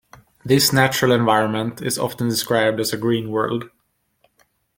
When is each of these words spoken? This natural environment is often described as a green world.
This 0.43 0.73
natural 0.73 1.11
environment 1.11 1.79
is 1.79 1.99
often 1.99 2.27
described 2.27 2.79
as 2.79 2.91
a 2.91 2.97
green 2.97 3.29
world. 3.29 3.65